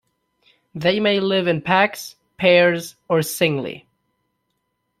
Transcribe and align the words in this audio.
They 0.73 0.99
may 0.99 1.19
live 1.19 1.45
in 1.47 1.61
packs, 1.61 2.15
pairs, 2.39 2.95
or 3.07 3.21
singly. 3.21 3.85